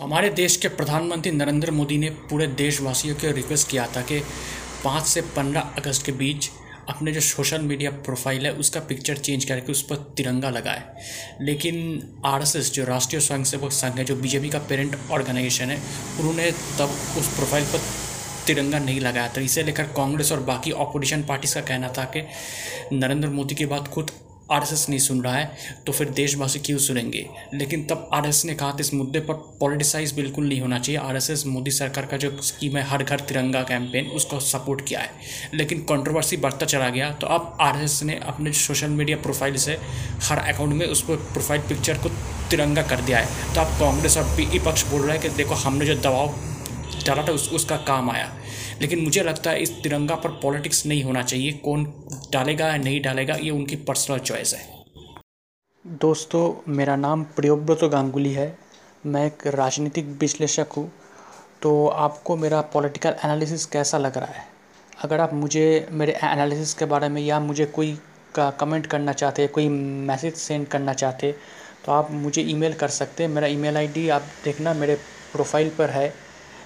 हमारे 0.00 0.28
देश 0.30 0.56
के 0.56 0.68
प्रधानमंत्री 0.68 1.30
नरेंद्र 1.32 1.70
मोदी 1.70 1.96
ने 1.98 2.08
पूरे 2.30 2.46
देशवासियों 2.46 3.14
के 3.16 3.30
रिक्वेस्ट 3.32 3.68
किया 3.70 3.86
था 3.86 4.00
कि 4.02 4.18
पाँच 4.84 5.04
से 5.04 5.20
पंद्रह 5.20 5.60
अगस्त 5.60 6.06
के 6.06 6.12
बीच 6.12 6.48
अपने 6.88 7.12
जो 7.12 7.20
सोशल 7.20 7.60
मीडिया 7.60 7.90
प्रोफ़ाइल 7.90 8.46
है, 8.46 8.52
उसका 8.52 8.80
पिक्चर 8.80 9.16
चेंज 9.16 9.44
करके 9.44 9.72
उस 9.72 9.82
पर 9.82 9.96
तिरंगा 10.16 10.50
लगाए। 10.50 10.82
लेकिन 11.40 12.02
आरएसएस 12.24 12.72
जो 12.72 12.84
राष्ट्रीय 12.84 13.20
स्वयंसेवक 13.20 13.72
संघ 13.72 13.98
है, 13.98 14.04
जो 14.04 14.16
बीजेपी 14.16 14.48
का 14.48 14.58
पेरेंट 14.58 14.98
ऑर्गेनाइजेशन 15.10 15.70
है, 15.70 15.80
उन्होंने 16.18 16.50
तब 16.50 16.96
उस 17.18 17.34
प्रोफ़ाइल 17.36 17.64
पर 17.64 17.80
तिरंगा 18.46 18.78
नहीं 18.78 19.00
लगाया 19.00 19.28
था। 19.28 19.40
इसे 19.40 19.62
लेकर 19.62 19.84
कांग्रेस 19.86 20.32
और 20.32 20.40
बाकी 20.40 20.70
ऑपोजिशन 20.70 21.22
पार्टीज़ 21.22 21.54
का 21.54 21.60
कहना 21.60 21.88
था 21.88 22.04
कि 22.16 22.26
नरेंद्र 22.92 23.28
मोदी 23.28 23.54
के 23.54 23.66
बाद 23.66 23.88
खुद 23.88 24.10
आरएसएस 24.52 24.88
नहीं 24.88 24.98
सुन 24.98 25.22
रहा 25.22 25.34
है 25.34 25.56
तो 25.86 25.92
फिर 25.92 26.08
देशवासी 26.10 26.58
क्यों 26.58 26.78
सुनेंगे? 26.78 27.24
लेकिन 27.54 27.84
तब 27.84 28.08
आरएसएस 28.14 28.44
ने 28.44 28.54
कहा 28.54 28.70
था 28.70 28.80
इस 28.80 28.92
मुद्दे 28.94 29.20
पर 29.20 29.34
पॉलिटिसाइज 29.60 30.12
बिल्कुल 30.12 30.48
नहीं 30.48 30.60
होना 30.60 30.78
चाहिए। 30.78 31.00
आरएसएस, 31.00 31.46
मोदी 31.46 31.70
सरकार 31.70 32.06
का 32.06 32.16
जो 32.16 32.30
स्कीम 32.42 32.76
है, 32.76 32.82
हर 32.82 33.02
घर 33.02 33.20
तिरंगा 33.20 33.62
कैंपेन 33.62 34.10
उसको 34.10 34.40
सपोर्ट 34.42 34.86
किया 34.86 35.00
है। 35.00 35.10
लेकिन 35.54 35.82
कंट्रोवर्सी 35.84 36.36
बढ़ता 36.36 36.66
चला 36.66 36.88
गया 36.88 37.10
तो 37.12 37.26
अब 37.26 37.56
आरएसएस 37.60 38.02
ने 38.02 38.20
अपने 38.24 38.52
सोशल 38.54 38.90
मीडिया 38.90 39.16
प्रोफ़ाइल 39.16 39.56
से 39.56 39.78
हर 40.22 40.38
अकाउंट 40.38 40.74
में 40.74 40.86
उस 40.86 41.02
पर 41.02 41.16
प्रोफ़ाइल 41.32 41.62
पिक्चर 41.68 41.98
को 41.98 42.08
तिरंगा 42.50 42.82
कर 42.82 43.00
दिया 43.00 43.18
है। 43.18 43.54
तो 43.54 43.60
अब 43.60 43.78
कांग्रेस 43.80 44.16
और 44.16 44.24
विपक्ष 44.36 44.86
बोल 44.86 45.02
रहा 45.02 45.12
है 45.12 45.18
कि 45.18 45.28
देखो, 45.28 45.54
हमने 45.56 45.86
जो 45.86 45.94
दबाव 45.94 46.34
डाला 47.06 47.22
था 47.22 47.32
उस, 47.32 47.50
उसका 47.52 47.76
काम 47.76 48.10
आया। 48.10 48.32
लेकिन 48.80 48.98
मुझे 48.98 49.22
लगता 49.22 49.50
है 49.50 49.62
इस 49.62 49.70
तिरंगा 49.82 50.14
पर 50.14 50.30
पॉलिटिक्स 50.42 50.84
नहीं 50.86 51.02
होना 51.04 51.22
चाहिए। 51.22 51.52
कौन 51.64 51.84
डालेगा 52.32 52.66
या 52.66 52.76
नहीं 52.76 53.00
डालेगा 53.02 53.34
ये 53.34 53.50
उनकी 53.50 53.76
पर्सनल 53.76 54.18
चॉइस 54.18 54.54
है। 54.54 54.84
दोस्तों 55.84 56.72
मेरा 56.72 56.96
नाम 56.96 57.22
प्रियोव्रत 57.36 57.84
गांगुली 57.84 58.32
है। 58.32 58.56
मैं 59.06 59.26
एक 59.26 59.46
राजनीतिक 59.46 60.06
विश्लेषक 60.20 60.72
हूँ। 60.76 60.90
तो 61.62 61.86
आपको 61.88 62.36
मेरा 62.36 62.60
पॉलिटिकल 62.72 63.14
एनालिसिस 63.24 63.64
कैसा 63.66 63.98
लग 63.98 64.18
रहा 64.18 64.32
है? 64.32 64.44
अगर 65.04 65.20
आप 65.20 65.34
मुझे 65.34 65.88
मेरे 65.90 66.12
एनालिसिस 66.24 66.74
के 66.74 66.84
बारे 66.84 67.08
में 67.08 67.20
या 67.22 67.40
मुझे 67.40 67.66
कोई 67.66 67.92
का 68.34 68.50
कमेंट 68.50 68.86
करना 68.86 69.12
चाहते 69.12 69.46
कोई 69.46 69.68
मैसेज 69.68 70.34
सेंड 70.34 70.66
करना 70.66 70.92
चाहते 70.92 71.34
तो 71.86 71.92
आप 71.92 72.10
मुझे 72.10 72.42
ईमेल 72.42 72.72
कर 72.72 72.88
सकते 72.88 73.22
हैं। 73.22 73.30
मेरा 73.30 73.46
ईमेल 73.46 73.76
आईडी 73.76 74.08
आप 74.08 74.22
देखना 74.44 74.72
मेरे 74.74 74.94
प्रोफ़ाइल 75.32 75.68
पर 75.68 75.90
है। 75.90 76.12